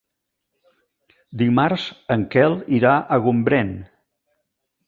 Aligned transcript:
Dimarts 1.43 1.85
en 2.17 2.25
Quel 2.37 2.57
irà 2.81 2.97
a 3.19 3.23
Gombrèn. 3.27 3.73